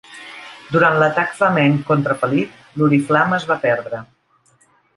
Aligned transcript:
Durant 0.75 0.95
l'atac 1.03 1.35
flamenc 1.41 1.83
contra 1.91 2.17
Felip, 2.23 2.57
l'oriflama 2.81 3.39
es 3.41 3.49
va 3.53 3.61
perdre. 3.69 4.05